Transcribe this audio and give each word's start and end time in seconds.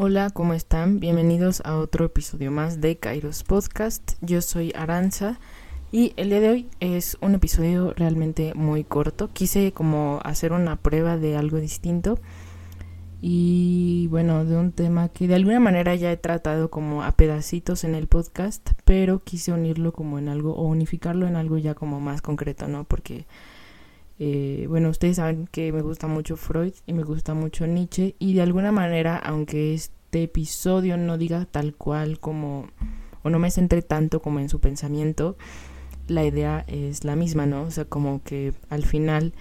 Hola, 0.00 0.30
¿cómo 0.30 0.54
están? 0.54 1.00
Bienvenidos 1.00 1.60
a 1.64 1.76
otro 1.76 2.04
episodio 2.04 2.52
más 2.52 2.80
de 2.80 2.98
Kairos 2.98 3.42
Podcast. 3.42 4.12
Yo 4.20 4.42
soy 4.42 4.72
Aranza 4.76 5.40
y 5.90 6.12
el 6.16 6.28
día 6.28 6.38
de 6.38 6.50
hoy 6.50 6.68
es 6.78 7.18
un 7.20 7.34
episodio 7.34 7.94
realmente 7.94 8.52
muy 8.54 8.84
corto. 8.84 9.28
Quise 9.32 9.72
como 9.72 10.20
hacer 10.22 10.52
una 10.52 10.76
prueba 10.76 11.16
de 11.16 11.36
algo 11.36 11.56
distinto 11.56 12.20
y 13.20 14.06
bueno, 14.08 14.44
de 14.44 14.56
un 14.56 14.70
tema 14.70 15.08
que 15.08 15.26
de 15.26 15.34
alguna 15.34 15.58
manera 15.58 15.96
ya 15.96 16.12
he 16.12 16.16
tratado 16.16 16.70
como 16.70 17.02
a 17.02 17.10
pedacitos 17.16 17.82
en 17.82 17.96
el 17.96 18.06
podcast, 18.06 18.70
pero 18.84 19.24
quise 19.24 19.50
unirlo 19.50 19.92
como 19.92 20.20
en 20.20 20.28
algo 20.28 20.54
o 20.54 20.62
unificarlo 20.62 21.26
en 21.26 21.34
algo 21.34 21.58
ya 21.58 21.74
como 21.74 21.98
más 21.98 22.22
concreto, 22.22 22.68
¿no? 22.68 22.84
Porque 22.84 23.26
eh, 24.20 24.66
bueno, 24.68 24.88
ustedes 24.88 25.16
saben 25.16 25.46
que 25.46 25.72
me 25.72 25.82
gusta 25.82 26.08
mucho 26.08 26.36
Freud 26.36 26.72
y 26.86 26.92
me 26.92 27.04
gusta 27.04 27.34
mucho 27.34 27.66
Nietzsche 27.66 28.16
y 28.18 28.34
de 28.34 28.42
alguna 28.42 28.72
manera, 28.72 29.16
aunque 29.16 29.74
este 29.74 30.24
episodio 30.24 30.96
no 30.96 31.18
diga 31.18 31.46
tal 31.46 31.74
cual 31.74 32.18
como, 32.18 32.66
o 33.22 33.30
no 33.30 33.38
me 33.38 33.50
centre 33.50 33.82
tanto 33.82 34.20
como 34.20 34.40
en 34.40 34.48
su 34.48 34.58
pensamiento, 34.58 35.36
la 36.08 36.24
idea 36.24 36.64
es 36.66 37.04
la 37.04 37.14
misma, 37.14 37.46
¿no? 37.46 37.62
O 37.62 37.70
sea, 37.70 37.84
como 37.84 38.22
que 38.24 38.54
al 38.70 38.84
final, 38.84 39.34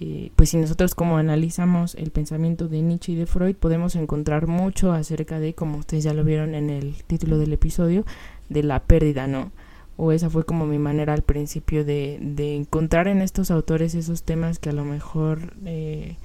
eh, 0.00 0.30
pues 0.36 0.50
si 0.50 0.56
nosotros 0.56 0.94
como 0.94 1.18
analizamos 1.18 1.94
el 1.96 2.10
pensamiento 2.10 2.68
de 2.68 2.80
Nietzsche 2.80 3.12
y 3.12 3.16
de 3.16 3.26
Freud, 3.26 3.56
podemos 3.56 3.94
encontrar 3.94 4.46
mucho 4.46 4.92
acerca 4.92 5.38
de, 5.38 5.54
como 5.54 5.78
ustedes 5.78 6.04
ya 6.04 6.14
lo 6.14 6.24
vieron 6.24 6.54
en 6.54 6.70
el 6.70 7.02
título 7.04 7.36
del 7.38 7.52
episodio, 7.52 8.06
de 8.48 8.62
la 8.62 8.80
pérdida, 8.84 9.26
¿no? 9.26 9.52
O 9.98 10.12
esa 10.12 10.30
fue 10.30 10.44
como 10.44 10.64
mi 10.64 10.78
manera 10.78 11.12
al 11.12 11.22
principio 11.22 11.84
de, 11.84 12.18
de 12.22 12.54
encontrar 12.54 13.08
en 13.08 13.20
estos 13.20 13.50
autores 13.50 13.94
esos 13.94 14.22
temas 14.22 14.58
que 14.58 14.70
a 14.70 14.72
lo 14.72 14.84
mejor 14.84 15.52
eh, 15.66 16.16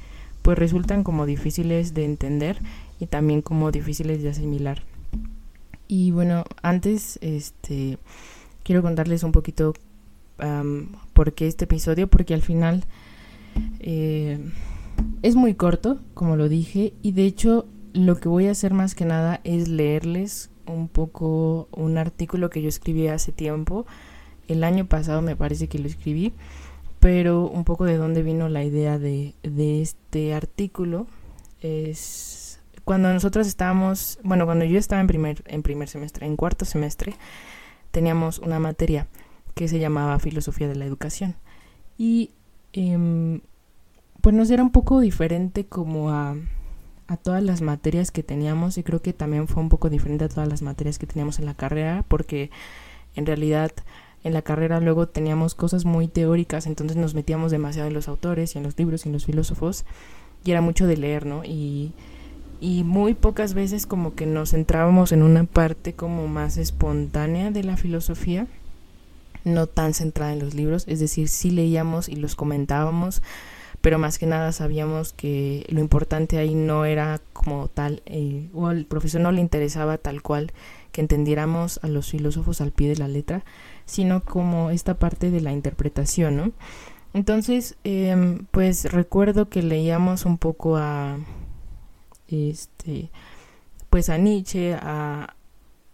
pues 0.44 0.58
resultan 0.58 1.04
como 1.04 1.26
difíciles 1.26 1.96
de 1.96 2.06
entender 2.06 2.60
y 3.00 3.08
también 3.08 3.42
como 3.42 3.72
difíciles 3.72 4.22
de 4.22 4.30
asimilar. 4.30 4.84
Y 5.88 6.12
bueno, 6.12 6.46
antes 6.62 7.18
este 7.22 7.98
quiero 8.64 8.84
contarles 8.84 9.24
un 9.24 9.32
poquito 9.32 9.74
por 11.14 11.34
qué 11.34 11.48
este 11.48 11.66
episodio, 11.66 12.08
porque 12.08 12.34
al 12.34 12.42
final 12.42 12.84
eh, 13.80 14.40
es 15.22 15.36
muy 15.36 15.56
corto, 15.56 16.00
como 16.14 16.36
lo 16.36 16.50
dije, 16.50 16.94
y 17.02 17.14
de 17.14 17.26
hecho 17.26 17.66
lo 17.94 18.20
que 18.20 18.30
voy 18.30 18.48
a 18.48 18.52
hacer 18.52 18.74
más 18.74 18.94
que 18.96 19.06
nada 19.06 19.42
es 19.44 19.68
leerles 19.68 20.50
un 20.68 20.88
poco 20.88 21.68
un 21.72 21.98
artículo 21.98 22.50
que 22.50 22.62
yo 22.62 22.70
escribí 22.70 23.08
hace 23.08 23.32
tiempo. 23.32 23.86
El 24.48 24.64
año 24.64 24.86
pasado 24.86 25.22
me 25.22 25.36
parece 25.36 25.68
que 25.68 25.80
lo 25.80 25.88
escribí, 25.88 26.34
pero 27.00 27.48
un 27.48 27.64
poco 27.64 27.86
de 27.86 27.98
dónde 27.98 28.24
vino 28.24 28.50
la 28.50 28.64
idea 28.64 29.00
de, 29.00 29.34
de 29.44 29.82
este 29.82 30.34
artículo 30.34 31.08
es 31.62 32.60
cuando 32.84 33.14
nosotros 33.14 33.48
estábamos, 33.48 34.20
bueno, 34.24 34.46
cuando 34.46 34.66
yo 34.66 34.78
estaba 34.78 35.02
en 35.02 35.08
primer, 35.08 35.44
en 35.48 35.64
primer 35.64 35.88
semestre, 35.88 36.26
en 36.26 36.36
cuarto 36.36 36.66
semestre, 36.66 37.16
teníamos 37.92 38.40
una 38.40 38.60
materia 38.60 39.08
que 39.56 39.68
se 39.68 39.80
llamaba 39.80 40.20
Filosofía 40.20 40.68
de 40.68 40.76
la 40.76 40.86
Educación. 40.86 41.36
Y 41.98 42.32
eh, 42.74 43.40
pues 44.22 44.36
nos 44.36 44.50
era 44.50 44.64
un 44.64 44.72
poco 44.72 45.00
diferente 45.00 45.66
como 45.66 46.10
a 46.10 46.36
a 47.08 47.18
todas 47.18 47.44
las 47.44 47.62
materias 47.62 48.12
que 48.12 48.24
teníamos 48.24 48.78
y 48.78 48.84
creo 48.84 49.02
que 49.02 49.14
también 49.14 49.48
fue 49.48 49.62
un 49.62 49.70
poco 49.70 49.90
diferente 49.90 50.26
a 50.26 50.30
todas 50.30 50.48
las 50.48 50.62
materias 50.62 51.00
que 51.00 51.08
teníamos 51.08 51.40
en 51.40 51.46
la 51.46 51.54
carrera 51.54 52.06
porque 52.08 52.50
en 53.16 53.26
realidad 53.26 53.72
en 54.24 54.34
la 54.34 54.42
carrera 54.42 54.80
luego 54.80 55.08
teníamos 55.08 55.54
cosas 55.54 55.84
muy 55.84 56.08
teóricas, 56.08 56.66
entonces 56.66 56.96
nos 56.96 57.14
metíamos 57.14 57.52
demasiado 57.52 57.90
en 57.90 57.94
los 57.94 58.08
autores 58.08 58.56
y 58.56 58.58
en 58.58 58.64
los 58.64 58.78
libros 58.78 59.06
y 59.06 59.10
en 59.10 59.14
los 59.14 59.26
filósofos 59.26 59.86
y 60.46 60.52
era 60.52 60.62
mucho 60.62 60.88
de 60.88 60.98
leer, 60.98 61.26
¿no? 61.26 61.44
Y, 61.44 61.92
y 62.62 62.84
muy 62.84 63.14
pocas 63.14 63.54
veces 63.54 63.86
como 63.86 64.16
que 64.16 64.26
nos 64.26 64.52
centrábamos 64.52 65.12
en 65.12 65.24
una 65.24 65.44
parte 65.44 65.94
como 65.94 66.28
más 66.28 66.58
espontánea 66.58 67.52
de 67.52 67.64
la 67.64 67.76
filosofía, 67.78 68.48
no 69.44 69.68
tan 69.68 69.94
centrada 69.94 70.34
en 70.34 70.40
los 70.40 70.54
libros, 70.54 70.86
es 70.88 71.00
decir, 71.00 71.28
sí 71.28 71.52
leíamos 71.52 72.08
y 72.08 72.16
los 72.16 72.36
comentábamos, 72.36 73.22
pero 73.84 74.00
más 74.00 74.18
que 74.18 74.26
nada 74.26 74.54
sabíamos 74.54 75.12
que 75.12 75.66
lo 75.68 75.82
importante 75.82 76.38
ahí 76.38 76.56
no 76.56 76.86
era 76.86 77.20
como 77.34 77.68
tal, 77.68 78.02
eh, 78.06 78.48
o 78.54 78.68
al 78.68 78.86
profesor 78.86 79.20
no 79.20 79.34
le 79.34 79.42
interesaba 79.42 79.98
tal 79.98 80.22
cual 80.22 80.54
que 80.94 81.02
entendiéramos 81.02 81.82
a 81.84 81.90
los 81.90 82.10
filósofos 82.10 82.62
al 82.62 82.72
pie 82.72 82.88
de 82.88 82.96
la 82.96 83.10
letra, 83.10 83.44
sino 83.86 84.24
como 84.24 84.70
esta 84.70 84.94
parte 84.94 85.32
de 85.32 85.42
la 85.42 85.52
interpretación, 85.52 86.38
¿no? 86.38 86.52
Entonces, 87.14 87.76
em, 87.84 88.46
pues 88.52 88.86
recuerdo 88.90 89.50
que 89.50 89.62
leíamos 89.62 90.26
un 90.26 90.38
poco 90.38 90.78
a, 90.78 91.18
este, 92.30 93.10
pues 93.90 94.08
a 94.08 94.18
Nietzsche, 94.18 94.76
a, 94.76 95.36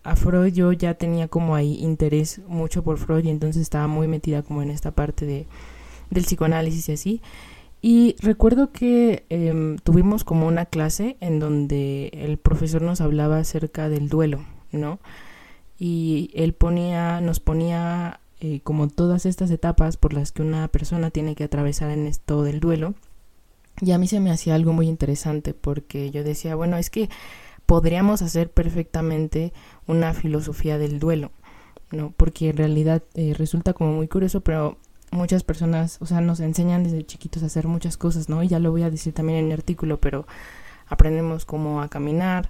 a 0.04 0.16
Freud, 0.16 0.54
yo 0.54 0.74
ya 0.74 0.94
tenía 0.94 1.28
como 1.28 1.56
ahí 1.56 1.80
interés 1.80 2.40
mucho 2.48 2.84
por 2.84 3.00
Freud 3.00 3.26
y 3.26 3.32
entonces 3.32 3.64
estaba 3.64 3.88
muy 3.88 4.08
metida 4.08 4.44
como 4.44 4.62
en 4.62 4.70
esta 4.70 4.92
parte 4.92 5.26
de, 5.26 5.48
del 6.12 6.24
psicoanálisis 6.26 6.90
y 6.90 6.92
así. 6.92 7.22
Y 7.82 8.16
recuerdo 8.20 8.72
que 8.72 9.26
em, 9.30 9.78
tuvimos 9.78 10.24
como 10.24 10.48
una 10.48 10.66
clase 10.66 11.16
en 11.22 11.40
donde 11.40 12.10
el 12.14 12.38
profesor 12.38 12.82
nos 12.82 13.00
hablaba 13.00 13.38
acerca 13.38 13.88
del 13.88 14.10
duelo, 14.10 14.46
¿no? 14.72 15.00
Y 15.78 16.30
él 16.34 16.54
ponía, 16.54 17.22
nos 17.22 17.40
ponía 17.40 18.20
eh, 18.42 18.60
como 18.64 18.90
todas 18.90 19.26
estas 19.26 19.50
etapas 19.52 19.96
por 19.96 20.14
las 20.14 20.34
que 20.34 20.42
una 20.42 20.68
persona 20.68 21.10
tiene 21.10 21.36
que 21.36 21.46
atravesar 21.46 21.90
en 21.92 22.06
esto 22.06 22.44
del 22.44 22.60
duelo. 22.60 22.96
Y 23.82 23.92
a 23.92 23.98
mí 23.98 24.08
se 24.08 24.20
me 24.20 24.32
hacía 24.32 24.56
algo 24.56 24.74
muy 24.74 24.90
interesante 24.90 25.54
porque 25.54 26.12
yo 26.12 26.26
decía, 26.26 26.56
bueno, 26.56 26.76
es 26.76 26.90
que 26.90 27.10
podríamos 27.66 28.22
hacer 28.22 28.52
perfectamente 28.52 29.54
una 29.88 30.14
filosofía 30.14 30.78
del 30.78 31.00
duelo, 31.00 31.32
¿no? 31.92 32.14
Porque 32.18 32.50
en 32.50 32.58
realidad 32.58 33.04
eh, 33.14 33.34
resulta 33.38 33.74
como 33.74 33.94
muy 33.94 34.10
curioso, 34.10 34.42
pero 34.42 34.78
muchas 35.12 35.44
personas, 35.44 35.98
o 36.02 36.06
sea, 36.06 36.22
nos 36.22 36.40
enseñan 36.40 36.84
desde 36.84 37.06
chiquitos 37.06 37.44
a 37.44 37.48
hacer 37.48 37.68
muchas 37.68 37.98
cosas, 37.98 38.30
¿no? 38.30 38.44
Y 38.44 38.48
ya 38.48 38.60
lo 38.60 38.72
voy 38.72 38.84
a 38.84 38.90
decir 38.90 39.14
también 39.14 39.40
en 39.40 39.46
el 39.48 39.52
artículo, 39.54 40.00
pero 40.00 40.28
aprendemos 40.88 41.46
cómo 41.46 41.82
a 41.82 41.90
caminar, 41.90 42.50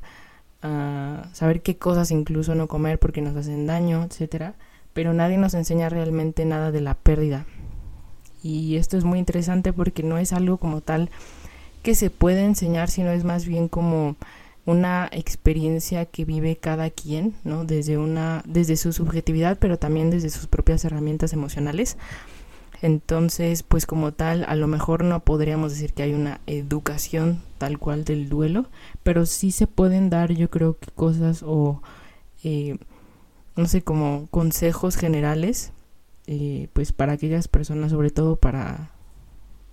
a 0.61 1.29
saber 1.33 1.61
qué 1.61 1.77
cosas 1.77 2.11
incluso 2.11 2.55
no 2.55 2.67
comer 2.67 2.99
porque 2.99 3.21
nos 3.21 3.35
hacen 3.35 3.67
daño, 3.67 4.03
etcétera, 4.03 4.55
pero 4.93 5.13
nadie 5.13 5.37
nos 5.37 5.53
enseña 5.53 5.89
realmente 5.89 6.45
nada 6.45 6.71
de 6.71 6.81
la 6.81 6.95
pérdida. 6.95 7.45
Y 8.41 8.77
esto 8.77 8.97
es 8.97 9.03
muy 9.03 9.19
interesante 9.19 9.73
porque 9.73 10.03
no 10.03 10.17
es 10.17 10.33
algo 10.33 10.57
como 10.57 10.81
tal 10.81 11.09
que 11.83 11.95
se 11.95 12.09
puede 12.09 12.43
enseñar, 12.43 12.89
sino 12.89 13.11
es 13.11 13.23
más 13.23 13.45
bien 13.45 13.67
como 13.67 14.15
una 14.65 15.09
experiencia 15.11 16.05
que 16.05 16.25
vive 16.25 16.57
cada 16.57 16.89
quien, 16.89 17.35
¿no? 17.43 17.65
Desde 17.65 17.97
una 17.97 18.43
desde 18.45 18.77
su 18.77 18.93
subjetividad, 18.93 19.57
pero 19.59 19.77
también 19.77 20.09
desde 20.09 20.29
sus 20.29 20.47
propias 20.47 20.85
herramientas 20.85 21.33
emocionales. 21.33 21.97
Entonces, 22.81 23.63
pues 23.63 23.85
como 23.85 24.13
tal, 24.13 24.45
a 24.47 24.55
lo 24.55 24.67
mejor 24.67 25.03
no 25.03 25.19
podríamos 25.21 25.73
decir 25.73 25.93
que 25.93 26.03
hay 26.03 26.13
una 26.13 26.39
educación 26.47 27.41
tal 27.57 27.77
cual 27.77 28.05
del 28.05 28.29
duelo, 28.29 28.67
pero 29.03 29.25
sí 29.25 29.51
se 29.51 29.67
pueden 29.67 30.09
dar, 30.09 30.31
yo 30.31 30.49
creo 30.49 30.77
que 30.77 30.89
cosas 30.91 31.43
o, 31.43 31.81
eh, 32.43 32.77
no 33.57 33.65
sé, 33.65 33.81
como 33.81 34.27
consejos 34.31 34.95
generales, 34.95 35.73
eh, 36.27 36.69
pues 36.73 36.93
para 36.93 37.13
aquellas 37.13 37.49
personas, 37.49 37.91
sobre 37.91 38.11
todo 38.11 38.37
para 38.37 38.91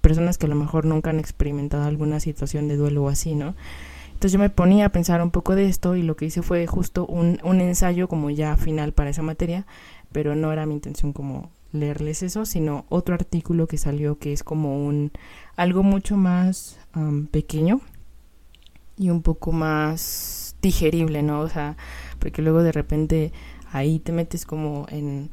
personas 0.01 0.37
que 0.39 0.47
a 0.47 0.49
lo 0.49 0.57
mejor 0.57 0.85
nunca 0.85 1.11
han 1.11 1.21
experimentado 1.21 1.85
alguna 1.85 2.19
situación 2.19 2.67
de 2.67 2.77
duelo 2.77 3.05
o 3.05 3.09
así, 3.09 3.35
¿no? 3.35 3.55
Entonces 4.07 4.33
yo 4.33 4.39
me 4.39 4.51
ponía 4.51 4.87
a 4.87 4.89
pensar 4.89 5.23
un 5.23 5.31
poco 5.31 5.55
de 5.55 5.69
esto 5.69 5.95
y 5.95 6.03
lo 6.03 6.17
que 6.17 6.25
hice 6.25 6.43
fue 6.43 6.67
justo 6.67 7.07
un, 7.07 7.39
un 7.45 7.61
ensayo 7.61 8.09
como 8.09 8.31
ya 8.31 8.57
final 8.57 8.93
para 8.93 9.11
esa 9.11 9.23
materia, 9.23 9.67
pero 10.11 10.35
no 10.35 10.53
era 10.53 10.65
mi 10.67 10.75
intención 10.75 11.13
como 11.13 11.51
leerles 11.77 12.23
eso, 12.23 12.45
sino 12.47 12.87
otro 12.89 13.15
artículo 13.15 13.67
que 13.67 13.79
salió 13.79 14.19
que 14.19 14.33
es 14.33 14.43
como 14.43 14.85
un 14.87 15.13
algo 15.57 15.83
mucho 15.83 16.17
más 16.17 16.79
pequeño 17.31 17.81
y 18.97 19.11
un 19.11 19.23
poco 19.23 19.53
más 19.53 20.57
digerible, 20.63 21.23
¿no? 21.23 21.41
O 21.41 21.49
sea, 21.49 21.77
porque 22.19 22.43
luego 22.43 22.63
de 22.63 22.73
repente 22.73 23.33
ahí 23.73 23.99
te 23.99 24.13
metes 24.13 24.47
como 24.47 24.87
en... 24.91 25.31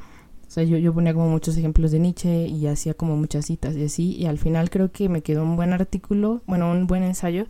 O 0.48 0.52
sea, 0.54 0.64
yo, 0.64 0.78
yo 0.78 0.94
ponía 0.94 1.14
como 1.16 1.30
muchos 1.30 1.58
ejemplos 1.58 1.92
de 1.92 2.00
Nietzsche 2.00 2.46
y 2.46 2.68
hacía 2.68 2.94
como 2.94 3.18
muchas 3.18 3.46
citas 3.46 3.76
y 3.76 3.86
así, 3.86 4.16
y 4.16 4.28
al 4.28 4.38
final 4.38 4.70
creo 4.70 4.92
que 4.92 5.10
me 5.10 5.24
quedó 5.24 5.42
un 5.44 5.56
buen 5.56 5.74
artículo, 5.74 6.44
bueno, 6.46 6.70
un 6.70 6.86
buen 6.86 7.02
ensayo, 7.02 7.48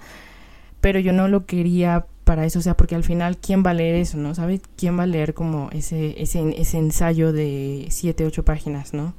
pero 0.80 1.00
yo 1.00 1.12
no 1.12 1.28
lo 1.28 1.46
quería 1.46 2.06
para 2.24 2.46
eso, 2.46 2.60
o 2.60 2.62
sea, 2.62 2.76
porque 2.78 2.96
al 2.96 3.04
final, 3.04 3.38
¿quién 3.38 3.64
va 3.66 3.72
a 3.72 3.74
leer 3.74 3.96
eso, 3.96 4.18
no? 4.18 4.34
¿Sabe? 4.34 4.62
¿Quién 4.78 4.98
va 4.98 5.04
a 5.04 5.08
leer 5.08 5.34
como 5.34 5.70
ese, 5.72 6.22
ese, 6.22 6.60
ese 6.60 6.78
ensayo 6.78 7.34
de 7.34 7.88
siete, 7.90 8.26
ocho 8.26 8.44
páginas, 8.46 8.94
no? 8.94 9.14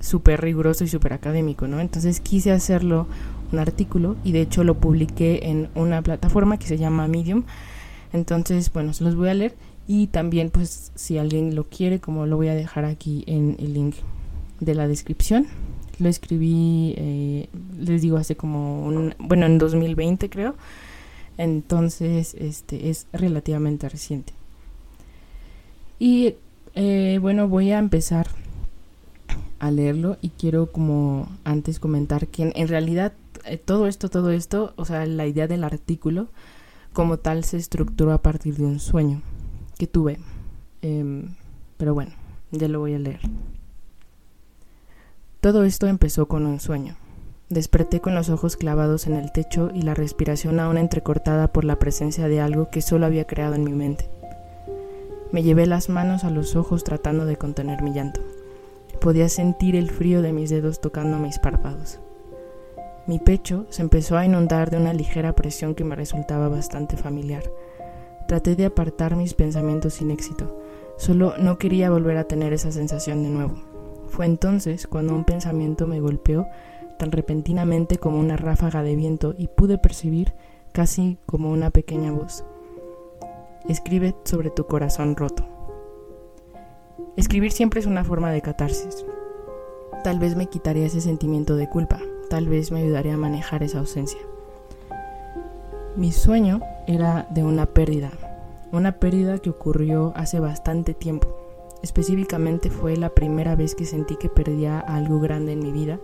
Súper 0.00 0.40
riguroso 0.40 0.84
y 0.84 0.88
súper 0.88 1.12
académico, 1.12 1.66
¿no? 1.66 1.80
Entonces 1.80 2.20
quise 2.20 2.52
hacerlo 2.52 3.06
un 3.52 3.58
artículo 3.58 4.16
y 4.24 4.32
de 4.32 4.42
hecho 4.42 4.64
lo 4.64 4.78
publiqué 4.78 5.48
en 5.48 5.68
una 5.74 6.02
plataforma 6.02 6.58
que 6.58 6.66
se 6.66 6.78
llama 6.78 7.08
Medium. 7.08 7.44
Entonces, 8.12 8.72
bueno, 8.72 8.92
se 8.92 9.04
los 9.04 9.16
voy 9.16 9.28
a 9.28 9.34
leer 9.34 9.54
y 9.88 10.08
también, 10.08 10.50
pues, 10.50 10.92
si 10.94 11.18
alguien 11.18 11.54
lo 11.54 11.64
quiere, 11.64 12.00
como 12.00 12.26
lo 12.26 12.36
voy 12.36 12.48
a 12.48 12.54
dejar 12.54 12.84
aquí 12.84 13.24
en 13.26 13.56
el 13.58 13.74
link 13.74 13.94
de 14.60 14.74
la 14.74 14.86
descripción. 14.86 15.46
Lo 15.98 16.08
escribí, 16.08 16.94
eh, 16.96 17.48
les 17.78 18.02
digo, 18.02 18.18
hace 18.18 18.36
como 18.36 18.84
un, 18.84 19.14
bueno, 19.18 19.46
en 19.46 19.58
2020 19.58 20.28
creo 20.28 20.54
Entonces, 21.38 22.34
este 22.34 22.90
es 22.90 23.06
relativamente 23.12 23.88
reciente. 23.88 24.32
Y 25.98 26.34
eh, 26.74 27.18
bueno, 27.20 27.48
voy 27.48 27.72
a 27.72 27.78
empezar 27.78 28.28
a 29.58 29.70
leerlo 29.70 30.18
y 30.20 30.30
quiero 30.30 30.70
como 30.70 31.28
antes 31.44 31.80
comentar 31.80 32.28
que 32.28 32.52
en, 32.54 32.68
realidad 32.68 33.14
eh, 33.44 33.56
todo 33.56 33.86
esto, 33.86 34.10
todo 34.10 34.30
esto, 34.30 34.74
o 34.76 34.84
sea, 34.84 35.06
la 35.06 35.26
idea 35.26 35.46
del 35.46 35.64
artículo 35.64 36.28
como 36.92 37.18
tal 37.18 37.44
se 37.44 37.56
estructuró 37.56 38.12
a 38.12 38.22
partir 38.22 38.56
de 38.56 38.64
un 38.64 38.80
sueño 38.80 39.22
que 39.78 39.86
tuve. 39.86 40.18
Em, 40.82 41.34
pero 41.76 41.94
bueno, 41.94 42.12
ya 42.50 42.68
lo 42.68 42.80
voy 42.80 42.94
a 42.94 42.98
leer. 42.98 43.20
Todo 45.40 45.64
esto 45.64 45.86
empezó 45.86 46.26
con 46.26 46.46
un 46.46 46.60
sueño. 46.60 46.96
Desperté 47.48 48.00
con 48.00 48.16
los 48.16 48.28
ojos 48.28 48.56
clavados 48.56 49.06
en 49.06 49.14
el 49.14 49.30
techo 49.30 49.70
y 49.72 49.82
la 49.82 49.94
respiración 49.94 50.58
aún 50.58 50.78
entrecortada 50.78 51.52
por 51.52 51.64
la 51.64 51.78
presencia 51.78 52.26
de 52.26 52.40
algo 52.40 52.70
que 52.70 52.82
solo 52.82 53.06
había 53.06 53.24
creado 53.24 53.54
en 53.54 53.62
mi 53.62 53.72
mente. 53.72 54.10
Me 55.30 55.44
llevé 55.44 55.66
las 55.66 55.88
manos 55.88 56.24
a 56.24 56.30
los 56.30 56.56
ojos 56.56 56.82
tratando 56.82 57.24
de 57.24 57.36
contener 57.36 57.82
mi 57.82 57.92
llanto. 57.92 58.20
Podía 59.00 59.28
sentir 59.28 59.76
el 59.76 59.90
frío 59.90 60.22
de 60.22 60.32
mis 60.32 60.50
dedos 60.50 60.80
tocando 60.80 61.18
mis 61.18 61.38
párpados. 61.38 62.00
Mi 63.06 63.20
pecho 63.20 63.66
se 63.70 63.82
empezó 63.82 64.16
a 64.16 64.24
inundar 64.24 64.70
de 64.70 64.78
una 64.78 64.92
ligera 64.92 65.34
presión 65.34 65.76
que 65.76 65.84
me 65.84 65.94
resultaba 65.94 66.48
bastante 66.48 66.96
familiar. 66.96 67.44
Traté 68.26 68.56
de 68.56 68.64
apartar 68.64 69.14
mis 69.14 69.34
pensamientos 69.34 69.94
sin 69.94 70.10
éxito. 70.10 70.60
Solo 70.96 71.34
no 71.38 71.58
quería 71.58 71.90
volver 71.90 72.16
a 72.16 72.24
tener 72.24 72.52
esa 72.52 72.72
sensación 72.72 73.22
de 73.22 73.28
nuevo. 73.28 73.54
Fue 74.08 74.26
entonces 74.26 74.88
cuando 74.88 75.14
un 75.14 75.24
pensamiento 75.24 75.86
me 75.86 76.00
golpeó 76.00 76.48
tan 76.96 77.12
repentinamente 77.12 77.98
como 77.98 78.18
una 78.18 78.36
ráfaga 78.36 78.82
de 78.82 78.96
viento 78.96 79.34
y 79.36 79.48
pude 79.48 79.78
percibir, 79.78 80.32
casi 80.72 81.18
como 81.26 81.50
una 81.50 81.70
pequeña 81.70 82.12
voz. 82.12 82.44
Escribe 83.68 84.14
sobre 84.24 84.50
tu 84.50 84.66
corazón 84.66 85.16
roto. 85.16 85.44
Escribir 87.16 87.52
siempre 87.52 87.80
es 87.80 87.86
una 87.86 88.04
forma 88.04 88.30
de 88.30 88.42
catarsis. 88.42 89.04
Tal 90.04 90.18
vez 90.18 90.36
me 90.36 90.46
quitaría 90.46 90.86
ese 90.86 91.00
sentimiento 91.00 91.56
de 91.56 91.68
culpa, 91.68 91.98
tal 92.28 92.46
vez 92.48 92.70
me 92.70 92.80
ayudaría 92.80 93.14
a 93.14 93.18
manejar 93.18 93.62
esa 93.62 93.78
ausencia. 93.78 94.20
Mi 95.96 96.12
sueño 96.12 96.60
era 96.86 97.26
de 97.30 97.42
una 97.42 97.66
pérdida, 97.66 98.10
una 98.70 98.92
pérdida 98.92 99.38
que 99.38 99.50
ocurrió 99.50 100.12
hace 100.14 100.40
bastante 100.40 100.92
tiempo. 100.92 101.34
Específicamente 101.82 102.70
fue 102.70 102.96
la 102.96 103.10
primera 103.10 103.56
vez 103.56 103.74
que 103.74 103.86
sentí 103.86 104.16
que 104.16 104.28
perdía 104.28 104.78
algo 104.78 105.20
grande 105.20 105.52
en 105.52 105.60
mi 105.60 105.72
vida 105.72 105.98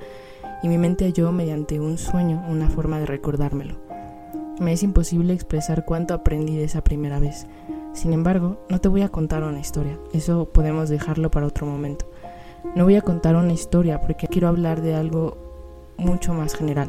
y 0.63 0.69
mi 0.69 0.79
mente 0.79 1.05
halló 1.05 1.33
mediante 1.33 1.81
un 1.81 1.99
sueño 1.99 2.45
una 2.49 2.71
forma 2.71 3.01
de 3.01 3.07
recordármelo. 3.07 3.77
Me 4.61 4.73
es 4.73 4.83
imposible 4.83 5.35
expresar 5.35 5.85
cuánto 5.85 6.15
aprendí 6.15 6.57
de 6.57 6.65
esa 6.65 6.85
primera 6.85 7.19
vez. 7.19 7.47
Sin 7.93 8.13
embargo, 8.13 8.65
no 8.69 8.81
te 8.81 8.89
voy 8.89 9.03
a 9.03 9.09
contar 9.09 9.43
una 9.43 9.59
historia, 9.59 9.99
eso 10.13 10.49
podemos 10.51 10.89
dejarlo 10.89 11.31
para 11.31 11.47
otro 11.47 11.67
momento. 11.67 12.07
No 12.77 12.85
voy 12.85 12.95
a 12.97 13.03
contar 13.03 13.35
una 13.35 13.53
historia 13.53 14.01
porque 14.01 14.29
quiero 14.29 14.49
hablar 14.49 14.81
de 14.81 14.95
algo 14.95 15.37
mucho 15.99 16.33
más 16.33 16.55
general, 16.55 16.89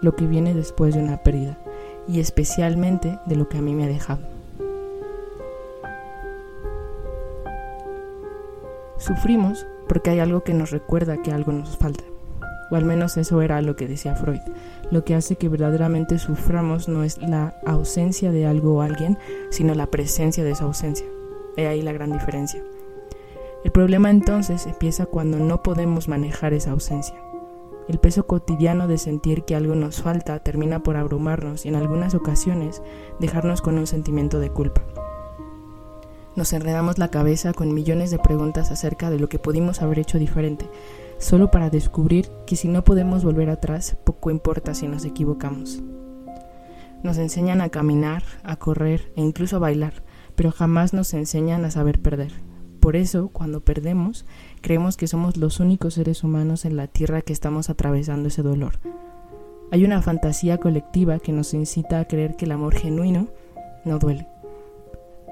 lo 0.00 0.14
que 0.14 0.26
viene 0.26 0.54
después 0.54 0.94
de 0.94 1.02
una 1.02 1.22
pérdida, 1.22 1.58
y 2.06 2.20
especialmente 2.20 3.18
de 3.26 3.36
lo 3.36 3.48
que 3.48 3.58
a 3.58 3.62
mí 3.62 3.74
me 3.74 3.84
ha 3.84 3.88
dejado. 3.88 4.22
Sufrimos 8.98 9.66
porque 9.88 10.10
hay 10.10 10.20
algo 10.20 10.44
que 10.44 10.54
nos 10.54 10.70
recuerda 10.70 11.20
que 11.20 11.32
algo 11.32 11.50
nos 11.52 11.76
falta 11.76 12.04
o 12.72 12.76
al 12.76 12.86
menos 12.86 13.18
eso 13.18 13.42
era 13.42 13.60
lo 13.60 13.76
que 13.76 13.86
decía 13.86 14.16
Freud. 14.16 14.40
Lo 14.90 15.04
que 15.04 15.14
hace 15.14 15.36
que 15.36 15.50
verdaderamente 15.50 16.18
suframos 16.18 16.88
no 16.88 17.04
es 17.04 17.18
la 17.18 17.54
ausencia 17.66 18.32
de 18.32 18.46
algo 18.46 18.76
o 18.76 18.80
alguien, 18.80 19.18
sino 19.50 19.74
la 19.74 19.88
presencia 19.88 20.42
de 20.42 20.52
esa 20.52 20.64
ausencia. 20.64 21.06
He 21.58 21.66
ahí 21.66 21.82
la 21.82 21.92
gran 21.92 22.12
diferencia. 22.12 22.62
El 23.62 23.72
problema 23.72 24.10
entonces 24.10 24.66
empieza 24.66 25.04
cuando 25.04 25.38
no 25.38 25.62
podemos 25.62 26.08
manejar 26.08 26.54
esa 26.54 26.70
ausencia. 26.70 27.14
El 27.88 27.98
peso 27.98 28.26
cotidiano 28.26 28.88
de 28.88 28.96
sentir 28.96 29.44
que 29.44 29.54
algo 29.54 29.74
nos 29.74 30.00
falta 30.00 30.38
termina 30.38 30.82
por 30.82 30.96
abrumarnos 30.96 31.66
y 31.66 31.68
en 31.68 31.76
algunas 31.76 32.14
ocasiones 32.14 32.80
dejarnos 33.20 33.60
con 33.60 33.76
un 33.76 33.86
sentimiento 33.86 34.40
de 34.40 34.48
culpa. 34.48 34.82
Nos 36.36 36.54
enredamos 36.54 36.96
la 36.96 37.08
cabeza 37.08 37.52
con 37.52 37.74
millones 37.74 38.10
de 38.10 38.18
preguntas 38.18 38.70
acerca 38.70 39.10
de 39.10 39.18
lo 39.18 39.28
que 39.28 39.38
pudimos 39.38 39.82
haber 39.82 39.98
hecho 39.98 40.18
diferente, 40.18 40.66
solo 41.22 41.50
para 41.50 41.70
descubrir 41.70 42.28
que 42.46 42.56
si 42.56 42.68
no 42.68 42.84
podemos 42.84 43.24
volver 43.24 43.48
atrás, 43.48 43.96
poco 44.04 44.30
importa 44.30 44.74
si 44.74 44.88
nos 44.88 45.04
equivocamos. 45.04 45.80
Nos 47.02 47.16
enseñan 47.18 47.60
a 47.60 47.68
caminar, 47.68 48.22
a 48.42 48.56
correr 48.56 49.12
e 49.16 49.22
incluso 49.22 49.56
a 49.56 49.60
bailar, 49.60 50.02
pero 50.34 50.50
jamás 50.50 50.92
nos 50.92 51.14
enseñan 51.14 51.64
a 51.64 51.70
saber 51.70 52.00
perder. 52.00 52.32
Por 52.80 52.96
eso, 52.96 53.28
cuando 53.28 53.60
perdemos, 53.60 54.26
creemos 54.60 54.96
que 54.96 55.06
somos 55.06 55.36
los 55.36 55.60
únicos 55.60 55.94
seres 55.94 56.24
humanos 56.24 56.64
en 56.64 56.76
la 56.76 56.88
Tierra 56.88 57.22
que 57.22 57.32
estamos 57.32 57.70
atravesando 57.70 58.28
ese 58.28 58.42
dolor. 58.42 58.80
Hay 59.70 59.84
una 59.84 60.02
fantasía 60.02 60.58
colectiva 60.58 61.20
que 61.20 61.32
nos 61.32 61.54
incita 61.54 62.00
a 62.00 62.06
creer 62.06 62.36
que 62.36 62.46
el 62.46 62.52
amor 62.52 62.74
genuino 62.74 63.28
no 63.84 63.98
duele. 63.98 64.26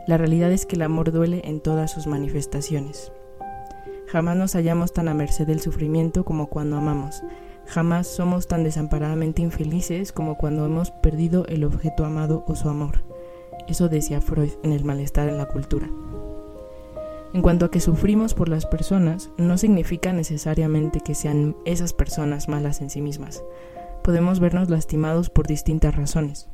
La 0.06 0.16
realidad 0.16 0.52
es 0.52 0.66
que 0.66 0.76
el 0.76 0.82
amor 0.82 1.10
duele 1.12 1.42
en 1.44 1.60
todas 1.60 1.90
sus 1.90 2.06
manifestaciones. 2.06 3.12
Jamás 4.10 4.36
nos 4.36 4.54
hallamos 4.54 4.92
tan 4.92 5.06
a 5.06 5.14
merced 5.14 5.46
del 5.46 5.60
sufrimiento 5.60 6.24
como 6.24 6.48
cuando 6.48 6.76
amamos. 6.76 7.22
Jamás 7.66 8.08
somos 8.08 8.48
tan 8.48 8.64
desamparadamente 8.64 9.40
infelices 9.40 10.10
como 10.10 10.36
cuando 10.36 10.66
hemos 10.66 10.90
perdido 10.90 11.46
el 11.46 11.62
objeto 11.62 12.04
amado 12.04 12.44
o 12.48 12.56
su 12.56 12.68
amor. 12.68 13.04
Eso 13.68 13.88
decía 13.88 14.20
Freud 14.20 14.50
en 14.64 14.72
el 14.72 14.84
malestar 14.84 15.28
en 15.28 15.38
la 15.38 15.46
cultura. 15.46 15.88
En 17.32 17.40
cuanto 17.42 17.66
a 17.66 17.70
que 17.70 17.78
sufrimos 17.78 18.34
por 18.34 18.48
las 18.48 18.66
personas, 18.66 19.30
no 19.36 19.56
significa 19.56 20.12
necesariamente 20.12 20.98
que 20.98 21.14
sean 21.14 21.54
esas 21.64 21.92
personas 21.92 22.48
malas 22.48 22.80
en 22.80 22.90
sí 22.90 23.00
mismas. 23.00 23.44
Podemos 24.02 24.40
vernos 24.40 24.70
lastimados 24.70 25.30
por 25.30 25.46
distintas 25.46 25.94
razones. 25.94 26.48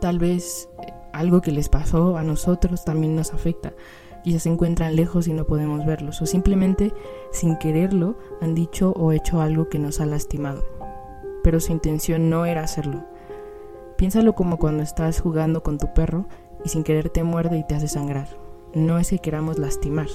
Tal 0.00 0.18
vez 0.18 0.68
algo 1.12 1.40
que 1.40 1.52
les 1.52 1.68
pasó 1.68 2.16
a 2.16 2.24
nosotros 2.24 2.84
también 2.84 3.14
nos 3.14 3.32
afecta, 3.32 3.72
quizás 4.24 4.44
se 4.44 4.48
encuentran 4.48 4.96
lejos 4.96 5.28
y 5.28 5.34
no 5.34 5.44
podemos 5.44 5.84
verlos, 5.84 6.20
o 6.22 6.26
simplemente 6.26 6.92
sin 7.30 7.58
quererlo 7.58 8.16
han 8.40 8.54
dicho 8.54 8.92
o 8.92 9.12
hecho 9.12 9.42
algo 9.42 9.68
que 9.68 9.78
nos 9.78 10.00
ha 10.00 10.06
lastimado, 10.06 10.64
pero 11.42 11.60
su 11.60 11.72
intención 11.72 12.30
no 12.30 12.46
era 12.46 12.62
hacerlo. 12.62 13.04
Piénsalo 13.96 14.34
como 14.34 14.58
cuando 14.58 14.82
estás 14.82 15.20
jugando 15.20 15.62
con 15.62 15.78
tu 15.78 15.92
perro 15.92 16.26
y 16.64 16.70
sin 16.70 16.82
querer 16.82 17.10
te 17.10 17.22
muerde 17.22 17.58
y 17.58 17.66
te 17.66 17.74
hace 17.74 17.86
sangrar. 17.86 18.26
No 18.74 18.98
es 18.98 19.10
que 19.10 19.18
queramos 19.18 19.58
lastimar, 19.58 20.08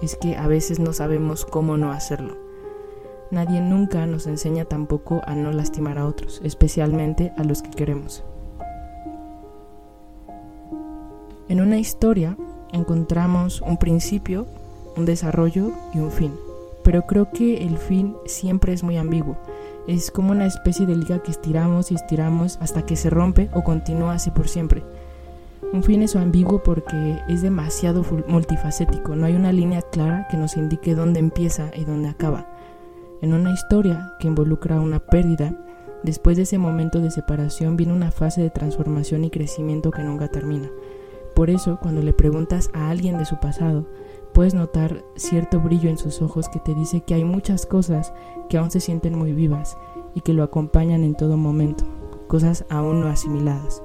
es 0.00 0.16
que 0.16 0.36
a 0.36 0.46
veces 0.46 0.78
no 0.78 0.92
sabemos 0.92 1.44
cómo 1.44 1.76
no 1.76 1.90
hacerlo. 1.90 2.36
Nadie 3.32 3.60
nunca 3.60 4.06
nos 4.06 4.28
enseña 4.28 4.64
tampoco 4.64 5.20
a 5.26 5.34
no 5.34 5.50
lastimar 5.50 5.98
a 5.98 6.06
otros, 6.06 6.40
especialmente 6.44 7.32
a 7.36 7.42
los 7.42 7.62
que 7.62 7.70
queremos. 7.70 8.24
En 11.48 11.60
una 11.60 11.78
historia 11.78 12.36
encontramos 12.76 13.60
un 13.60 13.78
principio, 13.78 14.46
un 14.96 15.04
desarrollo 15.04 15.72
y 15.92 15.98
un 15.98 16.10
fin. 16.10 16.32
Pero 16.84 17.06
creo 17.06 17.30
que 17.32 17.64
el 17.64 17.78
fin 17.78 18.14
siempre 18.26 18.72
es 18.72 18.82
muy 18.82 18.96
ambiguo. 18.96 19.36
Es 19.88 20.10
como 20.10 20.30
una 20.32 20.46
especie 20.46 20.86
de 20.86 20.96
liga 20.96 21.22
que 21.22 21.30
estiramos 21.30 21.90
y 21.90 21.94
estiramos 21.94 22.58
hasta 22.60 22.86
que 22.86 22.96
se 22.96 23.10
rompe 23.10 23.50
o 23.52 23.64
continúa 23.64 24.14
así 24.14 24.30
por 24.30 24.48
siempre. 24.48 24.82
Un 25.72 25.82
fin 25.82 26.02
es 26.02 26.14
ambiguo 26.14 26.62
porque 26.62 27.18
es 27.28 27.42
demasiado 27.42 28.04
multifacético, 28.28 29.16
no 29.16 29.26
hay 29.26 29.34
una 29.34 29.52
línea 29.52 29.82
clara 29.82 30.28
que 30.30 30.36
nos 30.36 30.56
indique 30.56 30.94
dónde 30.94 31.18
empieza 31.18 31.70
y 31.74 31.84
dónde 31.84 32.08
acaba. 32.08 32.46
En 33.20 33.34
una 33.34 33.52
historia 33.52 34.12
que 34.20 34.28
involucra 34.28 34.80
una 34.80 35.00
pérdida, 35.00 35.52
después 36.02 36.36
de 36.36 36.44
ese 36.44 36.58
momento 36.58 37.00
de 37.00 37.10
separación 37.10 37.76
viene 37.76 37.92
una 37.92 38.12
fase 38.12 38.42
de 38.42 38.50
transformación 38.50 39.24
y 39.24 39.30
crecimiento 39.30 39.90
que 39.90 40.02
nunca 40.02 40.28
termina. 40.28 40.68
Por 41.36 41.50
eso, 41.50 41.78
cuando 41.82 42.00
le 42.00 42.14
preguntas 42.14 42.70
a 42.72 42.88
alguien 42.88 43.18
de 43.18 43.26
su 43.26 43.38
pasado, 43.38 43.84
puedes 44.32 44.54
notar 44.54 45.04
cierto 45.16 45.60
brillo 45.60 45.90
en 45.90 45.98
sus 45.98 46.22
ojos 46.22 46.48
que 46.48 46.60
te 46.60 46.74
dice 46.74 47.02
que 47.02 47.12
hay 47.12 47.24
muchas 47.24 47.66
cosas 47.66 48.14
que 48.48 48.56
aún 48.56 48.70
se 48.70 48.80
sienten 48.80 49.18
muy 49.18 49.34
vivas 49.34 49.76
y 50.14 50.22
que 50.22 50.32
lo 50.32 50.42
acompañan 50.42 51.04
en 51.04 51.14
todo 51.14 51.36
momento, 51.36 51.84
cosas 52.26 52.64
aún 52.70 53.02
no 53.02 53.08
asimiladas. 53.08 53.82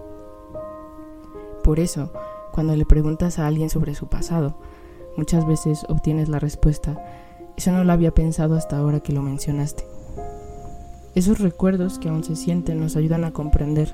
Por 1.61 1.81
eso, 1.81 2.13
cuando 2.53 2.73
le 2.77 2.85
preguntas 2.85 3.37
a 3.37 3.47
alguien 3.47 3.69
sobre 3.69 3.95
su 3.95 4.07
pasado, 4.07 4.55
muchas 5.17 5.45
veces 5.45 5.85
obtienes 5.89 6.29
la 6.29 6.39
respuesta, 6.39 7.03
eso 7.57 7.73
no 7.73 7.83
lo 7.83 7.91
había 7.91 8.13
pensado 8.13 8.55
hasta 8.55 8.77
ahora 8.77 9.01
que 9.01 9.11
lo 9.11 9.21
mencionaste. 9.21 9.85
Esos 11.15 11.39
recuerdos 11.39 11.99
que 11.99 12.07
aún 12.07 12.23
se 12.23 12.37
sienten 12.37 12.79
nos 12.79 12.95
ayudan 12.95 13.25
a 13.25 13.33
comprender 13.33 13.93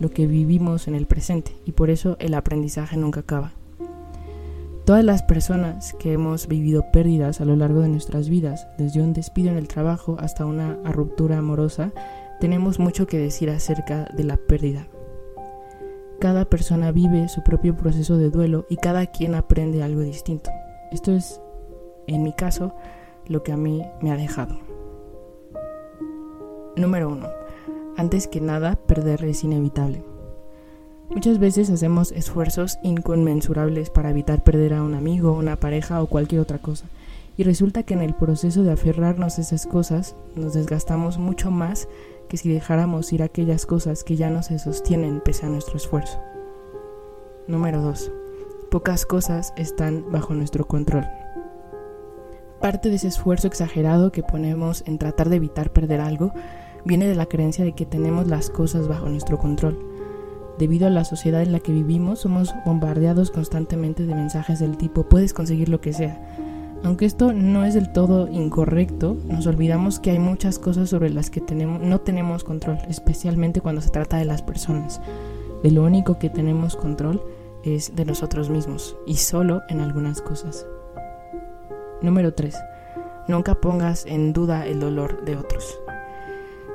lo 0.00 0.10
que 0.10 0.26
vivimos 0.26 0.88
en 0.88 0.94
el 0.96 1.06
presente 1.06 1.54
y 1.64 1.72
por 1.72 1.90
eso 1.90 2.16
el 2.18 2.34
aprendizaje 2.34 2.96
nunca 2.96 3.20
acaba. 3.20 3.52
Todas 4.84 5.04
las 5.04 5.22
personas 5.22 5.94
que 6.00 6.12
hemos 6.12 6.48
vivido 6.48 6.90
pérdidas 6.90 7.40
a 7.40 7.44
lo 7.44 7.54
largo 7.54 7.80
de 7.80 7.88
nuestras 7.88 8.28
vidas, 8.28 8.66
desde 8.76 9.00
un 9.02 9.12
despido 9.12 9.50
en 9.50 9.56
el 9.56 9.68
trabajo 9.68 10.16
hasta 10.18 10.46
una 10.46 10.78
ruptura 10.84 11.38
amorosa, 11.38 11.92
tenemos 12.40 12.80
mucho 12.80 13.06
que 13.06 13.18
decir 13.18 13.50
acerca 13.50 14.06
de 14.16 14.24
la 14.24 14.36
pérdida. 14.36 14.88
Cada 16.18 16.44
persona 16.44 16.90
vive 16.90 17.28
su 17.28 17.42
propio 17.42 17.76
proceso 17.76 18.16
de 18.16 18.30
duelo 18.30 18.66
y 18.68 18.76
cada 18.78 19.06
quien 19.06 19.34
aprende 19.34 19.82
algo 19.82 20.00
distinto. 20.00 20.50
Esto 20.90 21.12
es, 21.12 21.40
en 22.06 22.22
mi 22.22 22.32
caso, 22.32 22.74
lo 23.26 23.42
que 23.42 23.52
a 23.52 23.56
mí 23.56 23.82
me 24.02 24.10
ha 24.10 24.16
dejado. 24.16 24.58
Número 26.76 27.10
1. 27.10 27.39
Antes 27.96 28.26
que 28.26 28.40
nada, 28.40 28.76
perder 28.76 29.24
es 29.24 29.44
inevitable. 29.44 30.02
Muchas 31.10 31.40
veces 31.40 31.70
hacemos 31.70 32.12
esfuerzos 32.12 32.78
inconmensurables 32.84 33.90
para 33.90 34.10
evitar 34.10 34.44
perder 34.44 34.74
a 34.74 34.82
un 34.82 34.94
amigo, 34.94 35.32
una 35.32 35.56
pareja 35.56 36.02
o 36.02 36.06
cualquier 36.06 36.40
otra 36.40 36.58
cosa. 36.58 36.86
Y 37.36 37.42
resulta 37.42 37.82
que 37.82 37.94
en 37.94 38.02
el 38.02 38.14
proceso 38.14 38.62
de 38.62 38.70
aferrarnos 38.70 39.38
a 39.38 39.40
esas 39.40 39.66
cosas 39.66 40.14
nos 40.36 40.54
desgastamos 40.54 41.18
mucho 41.18 41.50
más 41.50 41.88
que 42.28 42.36
si 42.36 42.52
dejáramos 42.52 43.12
ir 43.12 43.24
aquellas 43.24 43.66
cosas 43.66 44.04
que 44.04 44.16
ya 44.16 44.30
no 44.30 44.42
se 44.44 44.60
sostienen 44.60 45.20
pese 45.20 45.46
a 45.46 45.48
nuestro 45.48 45.76
esfuerzo. 45.76 46.20
Número 47.48 47.82
2. 47.82 48.12
Pocas 48.70 49.04
cosas 49.04 49.52
están 49.56 50.12
bajo 50.12 50.34
nuestro 50.34 50.68
control. 50.68 51.04
Parte 52.60 52.88
de 52.88 52.96
ese 52.96 53.08
esfuerzo 53.08 53.48
exagerado 53.48 54.12
que 54.12 54.22
ponemos 54.22 54.84
en 54.86 54.98
tratar 54.98 55.28
de 55.28 55.36
evitar 55.36 55.72
perder 55.72 56.00
algo 56.00 56.32
viene 56.84 57.06
de 57.06 57.14
la 57.14 57.26
creencia 57.26 57.64
de 57.64 57.72
que 57.72 57.86
tenemos 57.86 58.26
las 58.26 58.50
cosas 58.50 58.88
bajo 58.88 59.08
nuestro 59.08 59.38
control. 59.38 59.78
Debido 60.58 60.86
a 60.86 60.90
la 60.90 61.04
sociedad 61.04 61.42
en 61.42 61.52
la 61.52 61.60
que 61.60 61.72
vivimos, 61.72 62.20
somos 62.20 62.54
bombardeados 62.66 63.30
constantemente 63.30 64.06
de 64.06 64.14
mensajes 64.14 64.60
del 64.60 64.76
tipo 64.76 65.08
puedes 65.08 65.32
conseguir 65.32 65.68
lo 65.68 65.80
que 65.80 65.92
sea 65.92 66.20
aunque 66.82 67.04
esto 67.04 67.32
no 67.32 67.64
es 67.64 67.74
del 67.74 67.92
todo 67.92 68.28
incorrecto, 68.28 69.16
nos 69.26 69.46
olvidamos 69.46 70.00
que 70.00 70.12
hay 70.12 70.18
muchas 70.18 70.58
cosas 70.58 70.88
sobre 70.88 71.10
las 71.10 71.28
que 71.30 71.40
tenemos, 71.40 71.82
no 71.82 72.00
tenemos 72.00 72.42
control, 72.42 72.78
especialmente 72.88 73.60
cuando 73.60 73.82
se 73.82 73.90
trata 73.90 74.16
de 74.16 74.24
las 74.24 74.42
personas. 74.42 75.00
De 75.62 75.70
lo 75.70 75.84
único 75.84 76.18
que 76.18 76.30
tenemos 76.30 76.76
control 76.76 77.22
es 77.64 77.94
de 77.94 78.06
nosotros 78.06 78.48
mismos 78.48 78.96
y 79.06 79.16
solo 79.16 79.60
en 79.68 79.80
algunas 79.80 80.22
cosas. 80.22 80.66
Número 82.00 82.32
3. 82.32 82.56
Nunca 83.28 83.56
pongas 83.56 84.06
en 84.06 84.32
duda 84.32 84.66
el 84.66 84.80
dolor 84.80 85.22
de 85.26 85.36
otros. 85.36 85.78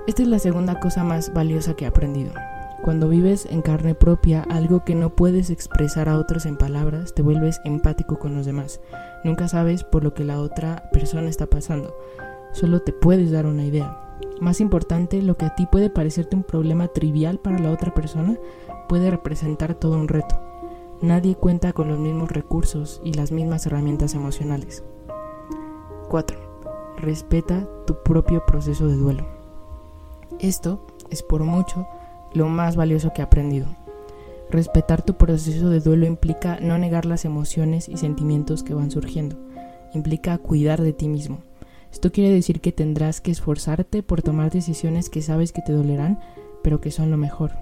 Esta 0.07 0.21
es 0.21 0.27
la 0.27 0.37
segunda 0.37 0.79
cosa 0.79 1.03
más 1.03 1.33
valiosa 1.33 1.73
que 1.73 1.85
he 1.85 1.87
aprendido. 1.87 2.31
Cuando 2.83 3.09
vives 3.09 3.47
en 3.49 3.63
carne 3.63 3.95
propia 3.95 4.43
algo 4.43 4.85
que 4.85 4.93
no 4.93 5.15
puedes 5.15 5.49
expresar 5.49 6.09
a 6.09 6.19
otros 6.19 6.45
en 6.45 6.57
palabras, 6.57 7.15
te 7.15 7.23
vuelves 7.23 7.59
empático 7.63 8.19
con 8.19 8.35
los 8.35 8.45
demás. 8.45 8.79
Nunca 9.23 9.47
sabes 9.47 9.83
por 9.83 10.03
lo 10.03 10.13
que 10.13 10.23
la 10.23 10.39
otra 10.39 10.91
persona 10.93 11.27
está 11.27 11.47
pasando. 11.47 11.97
Solo 12.51 12.83
te 12.83 12.93
puedes 12.93 13.31
dar 13.31 13.47
una 13.47 13.65
idea. 13.65 13.99
Más 14.39 14.61
importante, 14.61 15.23
lo 15.23 15.37
que 15.37 15.45
a 15.45 15.55
ti 15.55 15.65
puede 15.65 15.89
parecerte 15.89 16.35
un 16.35 16.43
problema 16.43 16.87
trivial 16.89 17.39
para 17.39 17.57
la 17.57 17.71
otra 17.71 17.91
persona 17.91 18.37
puede 18.87 19.09
representar 19.09 19.73
todo 19.73 19.97
un 19.97 20.07
reto. 20.07 20.39
Nadie 21.01 21.33
cuenta 21.33 21.73
con 21.73 21.87
los 21.87 21.97
mismos 21.97 22.31
recursos 22.31 23.01
y 23.03 23.13
las 23.13 23.31
mismas 23.31 23.65
herramientas 23.65 24.13
emocionales. 24.13 24.83
4. 26.09 26.37
Respeta 26.97 27.67
tu 27.87 28.03
propio 28.03 28.45
proceso 28.45 28.87
de 28.87 28.95
duelo. 28.97 29.34
Esto 30.39 30.85
es 31.09 31.23
por 31.23 31.43
mucho 31.43 31.87
lo 32.33 32.47
más 32.47 32.75
valioso 32.75 33.13
que 33.13 33.21
he 33.21 33.25
aprendido. 33.25 33.67
Respetar 34.49 35.01
tu 35.01 35.15
proceso 35.15 35.69
de 35.69 35.79
duelo 35.79 36.05
implica 36.05 36.59
no 36.61 36.77
negar 36.77 37.05
las 37.05 37.25
emociones 37.25 37.89
y 37.89 37.97
sentimientos 37.97 38.63
que 38.63 38.73
van 38.73 38.91
surgiendo. 38.91 39.37
Implica 39.93 40.37
cuidar 40.37 40.81
de 40.81 40.93
ti 40.93 41.07
mismo. 41.07 41.39
Esto 41.91 42.11
quiere 42.11 42.33
decir 42.33 42.61
que 42.61 42.71
tendrás 42.71 43.21
que 43.21 43.31
esforzarte 43.31 44.03
por 44.03 44.21
tomar 44.21 44.51
decisiones 44.51 45.09
que 45.09 45.21
sabes 45.21 45.51
que 45.51 45.61
te 45.61 45.71
dolerán, 45.71 46.19
pero 46.61 46.81
que 46.81 46.91
son 46.91 47.09
lo 47.09 47.17
mejor. 47.17 47.53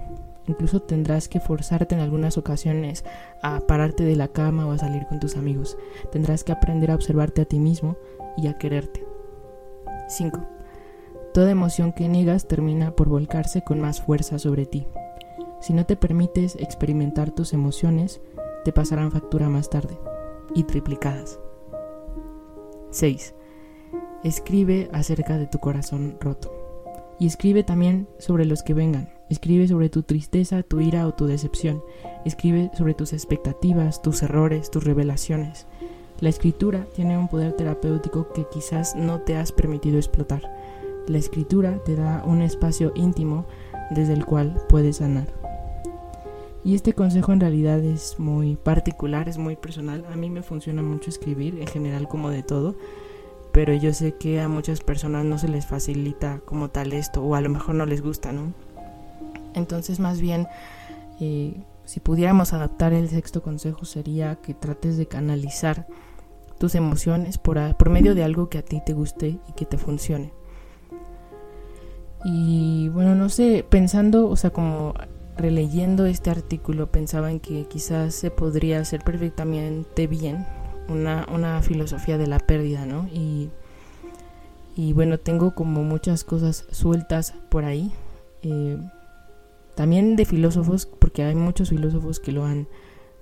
Incluso 0.46 0.82
tendrás 0.82 1.28
que 1.28 1.40
forzarte 1.40 1.94
en 1.94 2.00
algunas 2.00 2.36
ocasiones 2.36 3.04
a 3.42 3.60
pararte 3.60 4.04
de 4.04 4.16
la 4.16 4.28
cama 4.28 4.66
o 4.66 4.72
a 4.72 4.78
salir 4.78 5.06
con 5.06 5.20
tus 5.20 5.36
amigos. 5.36 5.78
Tendrás 6.12 6.44
que 6.44 6.52
aprender 6.52 6.90
a 6.90 6.96
observarte 6.96 7.42
a 7.42 7.44
ti 7.46 7.58
mismo 7.58 7.96
y 8.36 8.48
a 8.48 8.58
quererte. 8.58 9.06
5. 10.08 10.40
Toda 11.34 11.50
emoción 11.50 11.92
que 11.92 12.08
niegas 12.08 12.46
termina 12.46 12.94
por 12.94 13.08
volcarse 13.08 13.62
con 13.64 13.80
más 13.80 14.00
fuerza 14.00 14.38
sobre 14.38 14.66
ti. 14.66 14.86
Si 15.60 15.72
no 15.72 15.84
te 15.84 15.96
permites 15.96 16.54
experimentar 16.60 17.32
tus 17.32 17.52
emociones, 17.52 18.20
te 18.64 18.72
pasarán 18.72 19.10
factura 19.10 19.48
más 19.48 19.68
tarde 19.68 19.98
y 20.54 20.62
triplicadas. 20.62 21.40
6. 22.90 23.34
Escribe 24.22 24.88
acerca 24.92 25.36
de 25.36 25.48
tu 25.48 25.58
corazón 25.58 26.18
roto. 26.20 26.54
Y 27.18 27.26
escribe 27.26 27.64
también 27.64 28.06
sobre 28.20 28.44
los 28.44 28.62
que 28.62 28.74
vengan. 28.74 29.12
Escribe 29.28 29.66
sobre 29.66 29.88
tu 29.88 30.04
tristeza, 30.04 30.62
tu 30.62 30.80
ira 30.80 31.04
o 31.04 31.14
tu 31.14 31.26
decepción. 31.26 31.82
Escribe 32.24 32.70
sobre 32.74 32.94
tus 32.94 33.12
expectativas, 33.12 34.02
tus 34.02 34.22
errores, 34.22 34.70
tus 34.70 34.84
revelaciones. 34.84 35.66
La 36.20 36.28
escritura 36.28 36.86
tiene 36.94 37.18
un 37.18 37.26
poder 37.26 37.54
terapéutico 37.54 38.32
que 38.32 38.46
quizás 38.52 38.94
no 38.94 39.22
te 39.22 39.36
has 39.36 39.50
permitido 39.50 39.96
explotar 39.96 40.42
la 41.06 41.18
escritura 41.18 41.78
te 41.84 41.96
da 41.96 42.22
un 42.26 42.42
espacio 42.42 42.92
íntimo 42.94 43.46
desde 43.90 44.12
el 44.12 44.24
cual 44.24 44.60
puedes 44.68 44.98
sanar. 44.98 45.28
Y 46.64 46.74
este 46.74 46.94
consejo 46.94 47.32
en 47.32 47.40
realidad 47.40 47.78
es 47.80 48.18
muy 48.18 48.56
particular, 48.56 49.28
es 49.28 49.36
muy 49.36 49.54
personal. 49.54 50.04
A 50.10 50.16
mí 50.16 50.30
me 50.30 50.42
funciona 50.42 50.82
mucho 50.82 51.10
escribir, 51.10 51.60
en 51.60 51.66
general 51.66 52.08
como 52.08 52.30
de 52.30 52.42
todo, 52.42 52.74
pero 53.52 53.74
yo 53.74 53.92
sé 53.92 54.14
que 54.14 54.40
a 54.40 54.48
muchas 54.48 54.80
personas 54.80 55.26
no 55.26 55.36
se 55.38 55.48
les 55.48 55.66
facilita 55.66 56.40
como 56.46 56.70
tal 56.70 56.94
esto, 56.94 57.22
o 57.22 57.34
a 57.34 57.42
lo 57.42 57.50
mejor 57.50 57.74
no 57.74 57.84
les 57.84 58.00
gusta, 58.00 58.32
¿no? 58.32 58.54
Entonces 59.52 60.00
más 60.00 60.22
bien, 60.22 60.48
eh, 61.20 61.54
si 61.84 62.00
pudiéramos 62.00 62.54
adaptar 62.54 62.94
el 62.94 63.10
sexto 63.10 63.42
consejo 63.42 63.84
sería 63.84 64.36
que 64.36 64.54
trates 64.54 64.96
de 64.96 65.06
canalizar 65.06 65.86
tus 66.58 66.74
emociones 66.74 67.36
por, 67.36 67.76
por 67.76 67.90
medio 67.90 68.14
de 68.14 68.24
algo 68.24 68.48
que 68.48 68.58
a 68.58 68.62
ti 68.62 68.80
te 68.84 68.94
guste 68.94 69.38
y 69.48 69.52
que 69.54 69.66
te 69.66 69.76
funcione. 69.76 70.32
Y 72.24 72.88
bueno, 72.88 73.14
no 73.14 73.28
sé, 73.28 73.64
pensando, 73.68 74.28
o 74.28 74.36
sea, 74.36 74.50
como 74.50 74.94
releyendo 75.36 76.06
este 76.06 76.30
artículo, 76.30 76.90
pensaba 76.90 77.30
en 77.30 77.40
que 77.40 77.66
quizás 77.66 78.14
se 78.14 78.30
podría 78.30 78.80
hacer 78.80 79.02
perfectamente 79.02 80.06
bien 80.06 80.46
una, 80.88 81.26
una 81.32 81.60
filosofía 81.62 82.18
de 82.18 82.26
la 82.26 82.38
pérdida, 82.38 82.86
¿no? 82.86 83.08
Y, 83.12 83.50
y 84.76 84.92
bueno, 84.92 85.18
tengo 85.18 85.54
como 85.54 85.82
muchas 85.82 86.24
cosas 86.24 86.66
sueltas 86.70 87.34
por 87.48 87.64
ahí. 87.64 87.92
Eh, 88.42 88.78
también 89.74 90.16
de 90.16 90.24
filósofos, 90.24 90.86
porque 90.86 91.24
hay 91.24 91.34
muchos 91.34 91.70
filósofos 91.70 92.20
que 92.20 92.32
lo 92.32 92.44
han 92.44 92.68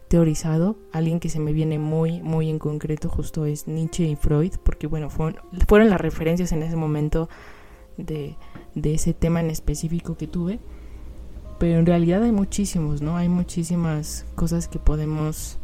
teorizado. 0.08 0.76
Alguien 0.92 1.20
que 1.20 1.30
se 1.30 1.40
me 1.40 1.52
viene 1.52 1.78
muy, 1.78 2.20
muy 2.20 2.50
en 2.50 2.58
concreto 2.58 3.08
justo 3.08 3.46
es 3.46 3.66
Nietzsche 3.66 4.04
y 4.04 4.16
Freud, 4.16 4.52
porque 4.62 4.86
bueno, 4.86 5.08
fueron, 5.08 5.40
fueron 5.66 5.88
las 5.88 6.00
referencias 6.00 6.52
en 6.52 6.62
ese 6.62 6.76
momento 6.76 7.28
de, 7.96 8.36
ese 8.74 9.14
tema 9.14 9.40
en 9.40 9.50
específico 9.50 10.16
que 10.16 10.26
tuve. 10.26 10.60
Pero 11.58 11.78
en 11.78 11.86
realidad 11.86 12.22
hay 12.22 12.32
muchísimos, 12.32 13.02
¿no? 13.02 13.16
Hay 13.16 13.28
muchísimas 13.28 14.26
cosas 14.34 14.66
que 14.66 14.78
podemos 14.78 15.58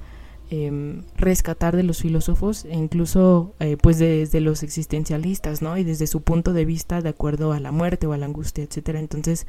em, 0.51 1.03
rescatar 1.17 1.77
de 1.77 1.83
los 1.83 2.01
filósofos 2.01 2.65
e 2.65 2.75
incluso 2.75 3.55
eh, 3.59 3.77
pues 3.77 3.99
desde 3.99 4.41
los 4.41 4.63
existencialistas, 4.63 5.61
¿no? 5.61 5.77
Y 5.77 5.85
desde 5.85 6.07
su 6.07 6.23
punto 6.23 6.53
de 6.53 6.65
vista 6.65 7.03
de 7.03 7.09
acuerdo 7.09 7.53
a 7.53 7.61
la 7.61 7.73
muerte 7.73 8.07
o 8.07 8.13
a 8.13 8.17
la 8.17 8.27
angustia, 8.27 8.65
etcétera. 8.65 9.01
Entonces, 9.01 9.47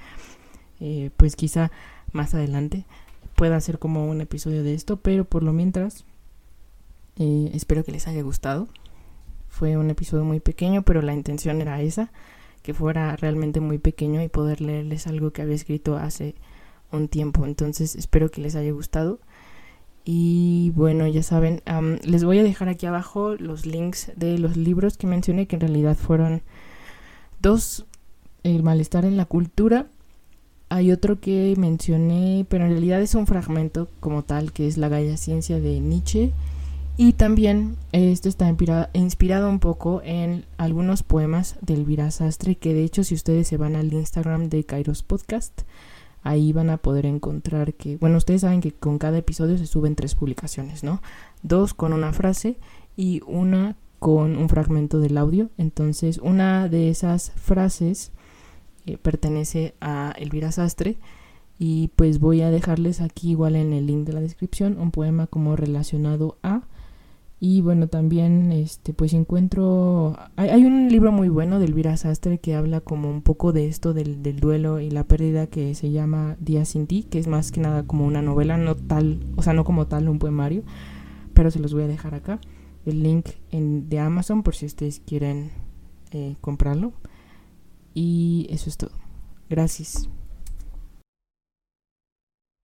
eh, 0.79 1.11
pues 1.17 1.35
quizá 1.35 1.71
más 2.11 2.33
adelante 2.33 2.85
pueda 3.35 3.55
hacer 3.55 3.79
como 3.79 4.07
un 4.07 4.21
episodio 4.21 4.63
de 4.63 4.73
esto, 4.73 4.97
pero 4.97 5.25
por 5.25 5.43
lo 5.43 5.53
mientras 5.53 6.03
eh, 7.17 7.51
espero 7.53 7.83
que 7.83 7.91
les 7.91 8.07
haya 8.07 8.21
gustado. 8.21 8.67
Fue 9.49 9.77
un 9.77 9.89
episodio 9.89 10.23
muy 10.23 10.39
pequeño, 10.39 10.83
pero 10.83 11.01
la 11.01 11.13
intención 11.13 11.61
era 11.61 11.81
esa 11.81 12.11
que 12.61 12.73
fuera 12.73 13.15
realmente 13.15 13.59
muy 13.59 13.77
pequeño 13.77 14.21
y 14.21 14.29
poder 14.29 14.61
leerles 14.61 15.07
algo 15.07 15.31
que 15.31 15.41
había 15.41 15.55
escrito 15.55 15.97
hace 15.97 16.35
un 16.91 17.07
tiempo. 17.07 17.45
Entonces 17.45 17.95
espero 17.95 18.29
que 18.31 18.41
les 18.41 18.55
haya 18.55 18.71
gustado. 18.71 19.19
Y 20.05 20.71
bueno, 20.75 21.05
ya 21.07 21.21
saben, 21.21 21.61
les 22.03 22.23
voy 22.23 22.39
a 22.39 22.43
dejar 22.43 22.69
aquí 22.69 22.85
abajo 22.85 23.35
los 23.35 23.65
links 23.65 24.11
de 24.15 24.39
los 24.39 24.57
libros 24.57 24.97
que 24.97 25.05
mencioné, 25.05 25.45
que 25.45 25.55
en 25.55 25.61
realidad 25.61 25.95
fueron 25.95 26.41
dos, 27.41 27.85
El 28.43 28.63
malestar 28.63 29.05
en 29.05 29.17
la 29.17 29.25
cultura. 29.25 29.87
Hay 30.69 30.91
otro 30.91 31.19
que 31.19 31.53
mencioné, 31.57 32.45
pero 32.49 32.65
en 32.65 32.71
realidad 32.71 33.01
es 33.01 33.13
un 33.15 33.27
fragmento 33.27 33.89
como 33.99 34.23
tal, 34.23 34.51
que 34.51 34.67
es 34.67 34.77
La 34.77 34.87
Galla 34.87 35.17
Ciencia 35.17 35.59
de 35.59 35.79
Nietzsche. 35.79 36.31
Y 37.01 37.13
también 37.13 37.77
esto 37.93 38.27
está 38.27 38.49
inspirado, 38.49 39.49
un 39.49 39.59
poco 39.59 40.01
en 40.03 40.43
algunos 40.57 41.01
poemas 41.01 41.55
de 41.61 41.75
Elvira 41.75 42.11
Sastre, 42.11 42.57
que 42.57 42.73
de 42.73 42.83
hecho 42.83 43.05
si 43.05 43.15
ustedes 43.15 43.47
se 43.47 43.55
van 43.55 43.77
al 43.77 43.93
Instagram 43.93 44.49
de 44.49 44.65
Kairos 44.65 45.01
Podcast, 45.01 45.61
ahí 46.23 46.51
van 46.51 46.69
a 46.69 46.75
poder 46.75 47.05
encontrar 47.05 47.73
que, 47.73 47.95
bueno, 47.95 48.17
ustedes 48.17 48.41
saben 48.41 48.59
que 48.59 48.73
con 48.73 48.97
cada 48.97 49.17
episodio 49.17 49.57
se 49.57 49.65
suben 49.65 49.95
tres 49.95 50.13
publicaciones, 50.13 50.83
¿no? 50.83 51.01
Dos 51.41 51.73
con 51.73 51.93
una 51.93 52.11
frase 52.11 52.57
y 52.97 53.21
una 53.25 53.77
con 53.99 54.35
un 54.35 54.49
fragmento 54.49 54.99
del 54.99 55.17
audio. 55.17 55.51
Entonces, 55.57 56.17
una 56.17 56.67
de 56.67 56.89
esas 56.89 57.31
frases 57.31 58.11
eh, 58.85 58.97
pertenece 58.97 59.73
a 59.79 60.13
Elvira 60.17 60.51
Sastre 60.51 60.97
y 61.57 61.91
pues 61.95 62.19
voy 62.19 62.41
a 62.41 62.51
dejarles 62.51 62.99
aquí 62.99 63.29
igual 63.31 63.55
en 63.55 63.71
el 63.71 63.87
link 63.87 64.05
de 64.05 64.11
la 64.11 64.19
descripción 64.19 64.77
un 64.77 64.91
poema 64.91 65.27
como 65.27 65.55
relacionado 65.55 66.37
a 66.43 66.63
y 67.39 67.61
bueno 67.61 67.87
también 67.87 68.51
este 68.51 68.93
pues 68.93 69.13
encuentro 69.13 70.17
hay, 70.35 70.65
un 70.65 70.89
libro 70.89 71.11
muy 71.11 71.29
bueno 71.29 71.59
de 71.59 71.65
Elvira 71.65 71.95
Sastre 71.95 72.37
que 72.39 72.55
habla 72.55 72.81
como 72.81 73.09
un 73.09 73.21
poco 73.21 73.53
de 73.53 73.67
esto 73.67 73.93
del, 73.93 74.21
del, 74.21 74.39
duelo 74.41 74.81
y 74.81 74.89
la 74.89 75.05
pérdida 75.05 75.47
que 75.47 75.73
se 75.73 75.91
llama 75.91 76.35
Día 76.39 76.65
sin 76.65 76.85
ti 76.85 77.03
que 77.03 77.17
es 77.17 77.27
más 77.27 77.51
que 77.51 77.61
nada 77.61 77.83
como 77.83 78.05
una 78.05 78.21
novela 78.21 78.57
no 78.57 78.75
tal 78.75 79.19
o 79.37 79.41
sea 79.41 79.53
no 79.53 79.63
como 79.63 79.87
tal 79.87 80.09
un 80.09 80.19
poemario 80.19 80.63
pero 81.39 81.51
se 81.51 81.59
los 81.59 81.73
voy 81.73 81.83
a 81.83 81.87
dejar 81.87 82.15
acá. 82.15 82.41
El 82.85 83.01
link 83.01 83.29
en, 83.51 83.87
de 83.87 83.97
Amazon 83.97 84.43
por 84.43 84.55
si 84.55 84.65
ustedes 84.65 84.99
quieren 84.99 85.51
eh, 86.11 86.35
comprarlo. 86.41 86.91
Y 87.93 88.45
eso 88.49 88.69
es 88.69 88.75
todo. 88.75 88.91
Gracias 89.49 90.09